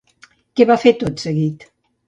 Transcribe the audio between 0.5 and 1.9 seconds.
Què va fer tot seguit?